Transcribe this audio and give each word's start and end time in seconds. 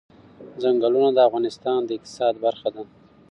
ځنګلونه 0.61 1.09
د 1.13 1.19
افغانستان 1.27 1.79
د 1.85 1.89
اقتصاد 1.97 2.33
برخه 2.45 2.67
ده. 2.75 2.83